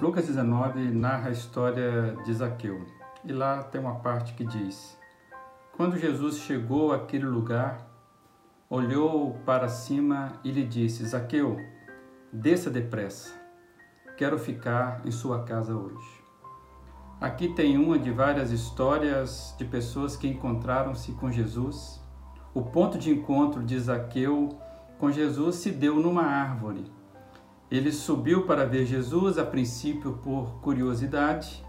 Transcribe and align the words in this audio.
Lucas 0.00 0.26
19 0.26 0.92
narra 0.92 1.28
a 1.28 1.30
história 1.30 2.16
de 2.24 2.32
Zaqueu. 2.32 2.86
E 3.22 3.32
lá 3.34 3.62
tem 3.62 3.78
uma 3.78 3.96
parte 3.96 4.32
que 4.32 4.46
diz: 4.46 4.98
Quando 5.76 5.98
Jesus 5.98 6.38
chegou 6.38 6.90
àquele 6.90 7.26
lugar, 7.26 7.86
olhou 8.70 9.34
para 9.44 9.68
cima 9.68 10.32
e 10.42 10.50
lhe 10.50 10.64
disse: 10.64 11.04
Zaqueu, 11.04 11.58
desça 12.32 12.70
depressa, 12.70 13.38
quero 14.16 14.38
ficar 14.38 15.02
em 15.04 15.10
sua 15.10 15.44
casa 15.44 15.76
hoje. 15.76 16.25
Aqui 17.18 17.48
tem 17.48 17.78
uma 17.78 17.98
de 17.98 18.10
várias 18.10 18.50
histórias 18.50 19.54
de 19.56 19.64
pessoas 19.64 20.16
que 20.16 20.28
encontraram-se 20.28 21.12
com 21.12 21.32
Jesus. 21.32 21.98
O 22.52 22.60
ponto 22.60 22.98
de 22.98 23.10
encontro 23.10 23.62
de 23.62 23.78
Zaqueu 23.80 24.50
com 24.98 25.10
Jesus 25.10 25.56
se 25.56 25.70
deu 25.70 25.96
numa 25.96 26.24
árvore. 26.24 26.84
Ele 27.70 27.90
subiu 27.90 28.46
para 28.46 28.66
ver 28.66 28.84
Jesus, 28.84 29.38
a 29.38 29.46
princípio 29.46 30.18
por 30.22 30.60
curiosidade, 30.60 31.64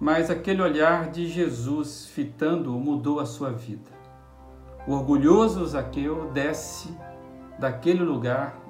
mas 0.00 0.30
aquele 0.30 0.60
olhar 0.60 1.10
de 1.10 1.28
Jesus 1.28 2.06
fitando-o 2.06 2.78
mudou 2.80 3.20
a 3.20 3.24
sua 3.24 3.52
vida. 3.52 3.90
O 4.84 4.94
orgulhoso 4.94 5.64
Zaqueu 5.64 6.28
desce 6.32 6.92
daquele 7.56 8.02
lugar 8.02 8.60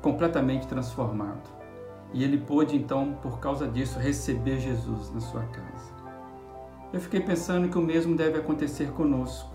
completamente 0.00 0.66
transformado. 0.66 1.61
E 2.12 2.22
ele 2.22 2.38
pôde 2.38 2.76
então, 2.76 3.14
por 3.22 3.38
causa 3.40 3.66
disso, 3.66 3.98
receber 3.98 4.60
Jesus 4.60 5.12
na 5.12 5.20
sua 5.20 5.42
casa. 5.44 5.92
Eu 6.92 7.00
fiquei 7.00 7.20
pensando 7.20 7.68
que 7.68 7.78
o 7.78 7.82
mesmo 7.82 8.14
deve 8.14 8.38
acontecer 8.38 8.90
conosco. 8.92 9.50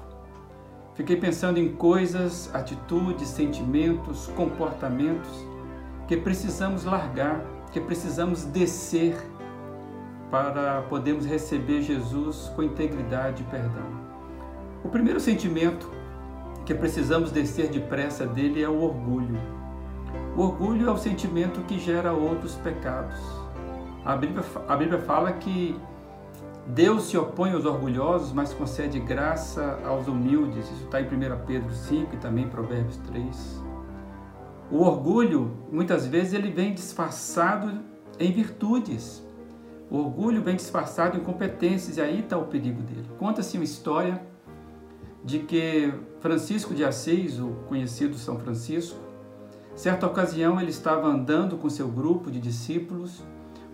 Fiquei 0.96 1.16
pensando 1.16 1.60
em 1.60 1.74
coisas, 1.74 2.50
atitudes, 2.56 3.28
sentimentos, 3.28 4.26
comportamentos 4.36 5.30
que 6.08 6.18
precisamos 6.18 6.84
largar, 6.84 7.46
que 7.72 7.80
precisamos 7.80 8.46
descer 8.46 9.16
para 10.32 10.82
podermos 10.84 11.26
receber 11.26 11.84
Jesus 11.84 12.52
com 12.56 12.64
integridade 12.64 13.44
e 13.44 13.46
perdão. 13.46 13.86
O 14.84 14.90
primeiro 14.90 15.20
sentimento 15.20 15.92
que 16.66 16.74
precisamos 16.74 17.32
descer 17.32 17.70
depressa 17.70 18.26
dele 18.26 18.64
é 18.64 18.68
o 18.68 18.82
orgulho. 18.82 19.38
O 20.38 20.42
orgulho 20.42 20.88
é 20.88 20.92
o 20.92 20.98
sentimento 20.98 21.62
que 21.62 21.80
gera 21.80 22.14
outros 22.14 22.54
pecados. 22.58 23.18
A 24.06 24.16
Bíblia, 24.16 24.46
a 24.68 24.78
Bíblia 24.78 25.00
fala 25.00 25.34
que 25.34 25.76
Deus 26.68 27.06
se 27.06 27.18
opõe 27.18 27.54
aos 27.54 27.66
orgulhosos, 27.66 28.32
mas 28.32 28.54
concede 28.54 29.00
graça 29.00 29.80
aos 29.84 30.08
humildes. 30.08 30.70
Isso 30.70 30.84
está 30.84 31.02
em 31.02 31.06
1 31.06 31.46
Pedro 31.48 31.74
5 31.74 32.14
e 32.14 32.18
também 32.18 32.48
Provérbios 32.48 32.98
3. 32.98 33.64
O 34.70 34.82
orgulho, 34.82 35.58
muitas 35.72 36.06
vezes, 36.06 36.34
ele 36.34 36.52
vem 36.52 36.72
disfarçado 36.72 37.82
em 38.20 38.32
virtudes. 38.32 39.26
O 39.90 39.98
orgulho 39.98 40.44
vem 40.44 40.56
disfarçado 40.56 41.18
em 41.18 41.22
competências 41.22 41.98
e 41.98 42.02
aí 42.02 42.20
está 42.20 42.38
o 42.38 42.46
perigo 42.46 42.84
dele. 42.84 43.10
Conta-se 43.18 43.58
uma 43.58 43.64
história 43.64 44.22
de 45.24 45.40
que 45.40 45.92
Francisco 46.20 46.76
de 46.76 46.86
Assis, 46.86 47.40
o 47.40 47.54
conhecido 47.68 48.16
São 48.18 48.38
Francisco, 48.38 49.07
certa 49.78 50.08
ocasião 50.08 50.60
ele 50.60 50.72
estava 50.72 51.08
andando 51.08 51.56
com 51.56 51.70
seu 51.70 51.88
grupo 51.88 52.32
de 52.32 52.40
discípulos 52.40 53.24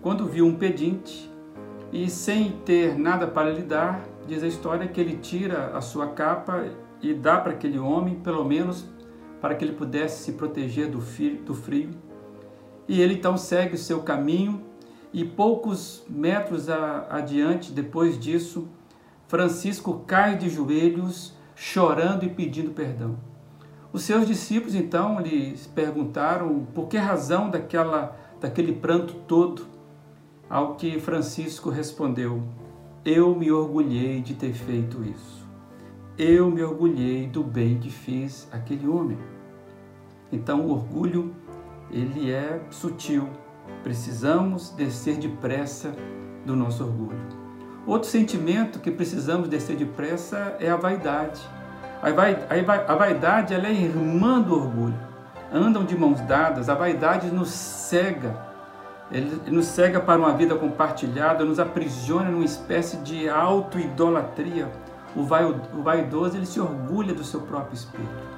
quando 0.02 0.28
viu 0.28 0.44
um 0.44 0.54
pedinte 0.54 1.32
e 1.90 2.10
sem 2.10 2.52
ter 2.64 2.98
nada 2.98 3.26
para 3.26 3.50
lhe 3.50 3.62
dar, 3.62 4.04
diz 4.26 4.42
a 4.42 4.46
história 4.46 4.86
que 4.86 5.00
ele 5.00 5.16
tira 5.16 5.68
a 5.74 5.80
sua 5.80 6.08
capa 6.08 6.66
e 7.00 7.14
dá 7.14 7.38
para 7.38 7.52
aquele 7.52 7.78
homem, 7.78 8.16
pelo 8.16 8.44
menos 8.44 8.84
para 9.40 9.54
que 9.54 9.64
ele 9.64 9.72
pudesse 9.72 10.24
se 10.24 10.32
proteger 10.32 10.90
do 10.90 11.00
frio. 11.00 11.90
E 12.86 13.00
ele 13.00 13.14
então 13.14 13.38
segue 13.38 13.74
o 13.74 13.78
seu 13.78 14.02
caminho 14.02 14.62
e 15.10 15.24
poucos 15.24 16.04
metros 16.06 16.68
adiante, 17.08 17.72
depois 17.72 18.18
disso, 18.18 18.68
Francisco 19.26 20.04
cai 20.06 20.36
de 20.36 20.50
joelhos, 20.50 21.32
chorando 21.54 22.24
e 22.24 22.28
pedindo 22.28 22.72
perdão. 22.72 23.16
Os 23.94 24.02
seus 24.02 24.26
discípulos 24.26 24.74
então 24.74 25.20
lhe 25.20 25.56
perguntaram 25.72 26.66
por 26.74 26.88
que 26.88 26.96
razão 26.96 27.48
daquela, 27.48 28.18
daquele 28.40 28.72
pranto 28.72 29.14
todo, 29.28 29.66
ao 30.50 30.74
que 30.74 30.98
Francisco 30.98 31.70
respondeu: 31.70 32.42
Eu 33.04 33.36
me 33.36 33.52
orgulhei 33.52 34.20
de 34.20 34.34
ter 34.34 34.52
feito 34.52 35.04
isso. 35.04 35.46
Eu 36.18 36.50
me 36.50 36.60
orgulhei 36.60 37.28
do 37.28 37.44
bem 37.44 37.78
que 37.78 37.88
fiz 37.88 38.48
aquele 38.50 38.88
homem. 38.88 39.16
Então 40.32 40.62
o 40.62 40.72
orgulho, 40.72 41.32
ele 41.88 42.32
é 42.32 42.66
sutil. 42.72 43.28
Precisamos 43.84 44.70
descer 44.70 45.18
depressa 45.18 45.94
do 46.44 46.56
nosso 46.56 46.82
orgulho. 46.82 47.44
Outro 47.86 48.08
sentimento 48.08 48.80
que 48.80 48.90
precisamos 48.90 49.48
descer 49.48 49.76
depressa 49.76 50.56
é 50.58 50.68
a 50.68 50.76
vaidade. 50.76 51.40
A 52.04 52.94
vaidade 52.94 53.54
ela 53.54 53.66
é 53.66 53.72
irmã 53.72 54.40
do 54.40 54.54
orgulho. 54.54 54.98
Andam 55.50 55.84
de 55.84 55.96
mãos 55.96 56.20
dadas, 56.20 56.68
a 56.68 56.74
vaidade 56.74 57.28
nos 57.28 57.48
cega. 57.48 58.36
Ele 59.10 59.40
nos 59.50 59.66
cega 59.66 60.00
para 60.00 60.18
uma 60.18 60.32
vida 60.32 60.54
compartilhada, 60.54 61.44
nos 61.44 61.58
aprisiona 61.58 62.30
numa 62.30 62.44
espécie 62.44 62.98
de 62.98 63.28
auto-idolatria. 63.28 64.70
O 65.16 65.22
vaidoso 65.82 66.36
ele 66.36 66.46
se 66.46 66.60
orgulha 66.60 67.14
do 67.14 67.24
seu 67.24 67.40
próprio 67.40 67.74
espírito. 67.74 68.34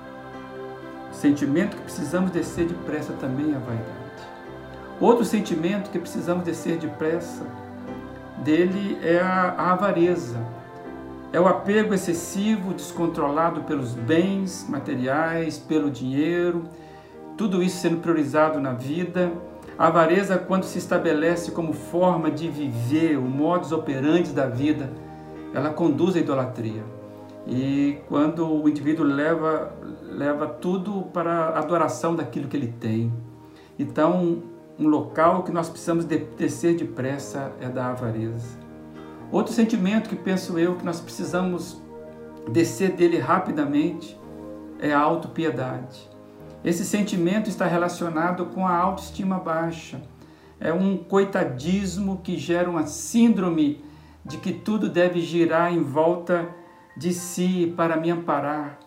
Sentimento 1.10 1.76
que 1.76 1.82
precisamos 1.82 2.30
descer 2.30 2.66
depressa 2.66 3.14
também 3.14 3.52
é 3.52 3.56
a 3.56 3.60
vaidade. 3.60 3.96
Outro 5.00 5.24
sentimento 5.24 5.90
que 5.90 5.98
precisamos 5.98 6.44
descer 6.44 6.78
depressa 6.78 7.44
dele 8.44 8.98
é 9.02 9.18
a 9.20 9.72
avareza. 9.72 10.36
É 11.36 11.38
o 11.38 11.46
apego 11.46 11.92
excessivo, 11.92 12.72
descontrolado 12.72 13.60
pelos 13.64 13.92
bens 13.92 14.66
materiais, 14.70 15.58
pelo 15.58 15.90
dinheiro, 15.90 16.62
tudo 17.36 17.62
isso 17.62 17.76
sendo 17.76 17.98
priorizado 17.98 18.58
na 18.58 18.72
vida. 18.72 19.30
A 19.76 19.88
avareza, 19.88 20.38
quando 20.38 20.64
se 20.64 20.78
estabelece 20.78 21.50
como 21.50 21.74
forma 21.74 22.30
de 22.30 22.48
viver, 22.48 23.18
o 23.18 23.20
modus 23.20 23.70
operandi 23.70 24.32
da 24.32 24.46
vida, 24.46 24.90
ela 25.52 25.68
conduz 25.68 26.16
à 26.16 26.20
idolatria. 26.20 26.82
E 27.46 27.98
quando 28.08 28.50
o 28.50 28.66
indivíduo 28.66 29.04
leva, 29.04 29.74
leva 30.04 30.46
tudo 30.46 31.02
para 31.12 31.50
a 31.50 31.58
adoração 31.58 32.16
daquilo 32.16 32.48
que 32.48 32.56
ele 32.56 32.74
tem. 32.80 33.12
Então, 33.78 34.42
um 34.78 34.88
local 34.88 35.42
que 35.42 35.52
nós 35.52 35.68
precisamos 35.68 36.06
descer 36.06 36.76
depressa 36.76 37.52
é 37.60 37.68
da 37.68 37.88
avareza. 37.90 38.64
Outro 39.30 39.52
sentimento 39.52 40.08
que 40.08 40.16
penso 40.16 40.58
eu 40.58 40.76
que 40.76 40.84
nós 40.84 41.00
precisamos 41.00 41.82
descer 42.50 42.92
dele 42.92 43.18
rapidamente 43.18 44.18
é 44.80 44.92
a 44.92 45.00
autopiedade. 45.00 46.08
Esse 46.64 46.84
sentimento 46.84 47.48
está 47.48 47.66
relacionado 47.66 48.46
com 48.46 48.66
a 48.66 48.76
autoestima 48.76 49.38
baixa. 49.38 50.00
É 50.58 50.72
um 50.72 50.96
coitadismo 50.96 52.20
que 52.22 52.36
gera 52.36 52.68
uma 52.68 52.86
síndrome 52.86 53.84
de 54.24 54.38
que 54.38 54.52
tudo 54.52 54.88
deve 54.88 55.20
girar 55.20 55.72
em 55.72 55.82
volta 55.82 56.48
de 56.96 57.12
si 57.12 57.72
para 57.76 57.96
me 57.96 58.10
amparar. 58.10 58.78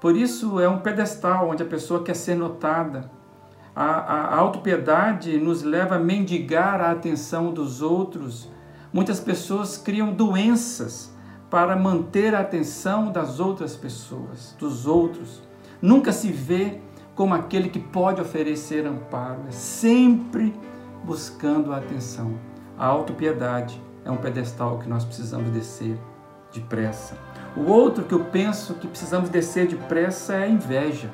Por 0.00 0.16
isso 0.16 0.58
é 0.58 0.68
um 0.68 0.78
pedestal 0.78 1.50
onde 1.50 1.62
a 1.62 1.66
pessoa 1.66 2.02
quer 2.02 2.16
ser 2.16 2.34
notada. 2.34 3.10
A, 3.74 3.84
a, 3.84 4.20
a 4.28 4.36
autopiedade 4.36 5.36
nos 5.36 5.62
leva 5.62 5.96
a 5.96 5.98
mendigar 5.98 6.80
a 6.80 6.90
atenção 6.90 7.52
dos 7.52 7.82
outros. 7.82 8.50
Muitas 8.92 9.20
pessoas 9.20 9.78
criam 9.78 10.12
doenças 10.12 11.12
para 11.48 11.76
manter 11.76 12.34
a 12.34 12.40
atenção 12.40 13.12
das 13.12 13.38
outras 13.38 13.76
pessoas, 13.76 14.54
dos 14.58 14.86
outros. 14.86 15.42
Nunca 15.80 16.12
se 16.12 16.32
vê 16.32 16.80
como 17.14 17.34
aquele 17.34 17.68
que 17.68 17.78
pode 17.78 18.20
oferecer 18.20 18.86
amparo, 18.86 19.42
é 19.48 19.52
sempre 19.52 20.54
buscando 21.04 21.72
a 21.72 21.76
atenção. 21.76 22.34
A 22.78 22.86
autopiedade 22.86 23.80
é 24.04 24.10
um 24.10 24.16
pedestal 24.16 24.78
que 24.78 24.88
nós 24.88 25.04
precisamos 25.04 25.50
descer 25.50 25.98
depressa. 26.52 27.16
O 27.56 27.70
outro 27.70 28.04
que 28.04 28.14
eu 28.14 28.24
penso 28.24 28.74
que 28.74 28.86
precisamos 28.86 29.28
descer 29.28 29.66
depressa 29.66 30.34
é 30.34 30.44
a 30.44 30.48
inveja. 30.48 31.10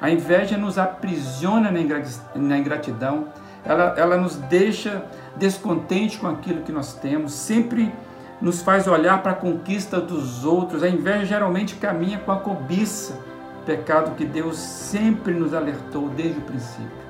A 0.00 0.10
inveja 0.10 0.56
nos 0.56 0.78
aprisiona 0.78 1.70
na 1.70 2.58
ingratidão, 2.58 3.28
ela, 3.64 3.94
ela 3.96 4.16
nos 4.16 4.36
deixa 4.36 5.04
descontente 5.36 6.18
com 6.18 6.26
aquilo 6.26 6.62
que 6.62 6.72
nós 6.72 6.94
temos, 6.94 7.32
sempre 7.32 7.92
nos 8.40 8.60
faz 8.60 8.88
olhar 8.88 9.22
para 9.22 9.32
a 9.32 9.36
conquista 9.36 10.00
dos 10.00 10.44
outros. 10.44 10.82
A 10.82 10.88
inveja 10.88 11.24
geralmente 11.24 11.76
caminha 11.76 12.18
com 12.18 12.32
a 12.32 12.36
cobiça, 12.36 13.18
pecado 13.64 14.16
que 14.16 14.24
Deus 14.24 14.56
sempre 14.56 15.32
nos 15.32 15.54
alertou 15.54 16.08
desde 16.08 16.38
o 16.38 16.42
princípio. 16.42 17.02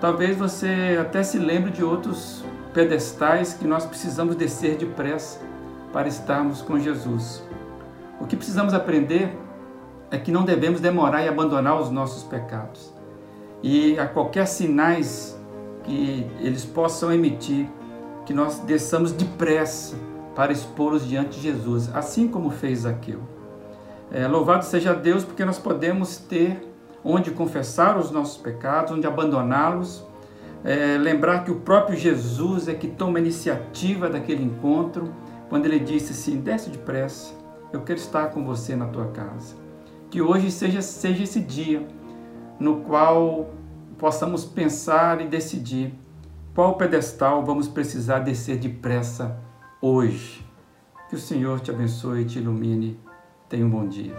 Talvez 0.00 0.36
você 0.36 0.96
até 1.00 1.22
se 1.22 1.38
lembre 1.38 1.72
de 1.72 1.82
outros 1.82 2.44
pedestais 2.72 3.54
que 3.54 3.66
nós 3.66 3.84
precisamos 3.84 4.36
descer 4.36 4.76
depressa 4.76 5.40
para 5.92 6.08
estarmos 6.08 6.62
com 6.62 6.78
Jesus. 6.78 7.42
O 8.20 8.26
que 8.26 8.36
precisamos 8.36 8.74
aprender 8.74 9.36
é 10.10 10.18
que 10.18 10.30
não 10.30 10.44
devemos 10.44 10.80
demorar 10.80 11.24
e 11.24 11.28
abandonar 11.28 11.80
os 11.80 11.90
nossos 11.90 12.22
pecados. 12.22 12.92
E 13.62 13.98
a 13.98 14.06
qualquer 14.06 14.46
sinais 14.46 15.36
que 15.84 16.26
eles 16.40 16.64
possam 16.64 17.12
emitir, 17.12 17.68
que 18.26 18.32
nós 18.32 18.58
desçamos 18.60 19.12
depressa 19.12 19.96
para 20.34 20.52
expô-los 20.52 21.06
diante 21.06 21.38
de 21.38 21.42
Jesus, 21.42 21.94
assim 21.94 22.26
como 22.26 22.50
fez 22.50 22.80
Zaqueu. 22.80 23.20
É, 24.10 24.26
louvado 24.26 24.64
seja 24.64 24.94
Deus, 24.94 25.24
porque 25.24 25.44
nós 25.44 25.58
podemos 25.58 26.16
ter 26.16 26.62
onde 27.04 27.30
confessar 27.30 27.98
os 27.98 28.10
nossos 28.10 28.36
pecados, 28.36 28.92
onde 28.92 29.06
abandoná-los. 29.06 30.04
É, 30.64 30.96
lembrar 30.96 31.44
que 31.44 31.50
o 31.50 31.56
próprio 31.56 31.96
Jesus 31.96 32.68
é 32.68 32.74
que 32.74 32.88
toma 32.88 33.18
a 33.18 33.20
iniciativa 33.20 34.08
daquele 34.08 34.42
encontro, 34.42 35.12
quando 35.50 35.66
ele 35.66 35.78
disse 35.78 36.12
assim: 36.12 36.40
desce 36.40 36.70
depressa, 36.70 37.34
eu 37.72 37.82
quero 37.82 37.98
estar 37.98 38.28
com 38.28 38.44
você 38.44 38.74
na 38.74 38.86
tua 38.86 39.08
casa. 39.08 39.56
Que 40.10 40.22
hoje 40.22 40.50
seja, 40.50 40.80
seja 40.80 41.24
esse 41.24 41.40
dia 41.40 41.86
no 42.58 42.80
qual 42.80 43.50
possamos 43.98 44.44
pensar 44.44 45.20
e 45.20 45.26
decidir 45.26 45.94
qual 46.54 46.76
pedestal 46.76 47.44
vamos 47.44 47.68
precisar 47.68 48.20
descer 48.20 48.58
depressa 48.58 49.38
hoje. 49.80 50.44
Que 51.08 51.16
o 51.16 51.18
Senhor 51.18 51.60
te 51.60 51.70
abençoe 51.70 52.22
e 52.22 52.24
te 52.24 52.38
ilumine. 52.38 52.98
Tenha 53.48 53.66
um 53.66 53.70
bom 53.70 53.86
dia. 53.86 54.14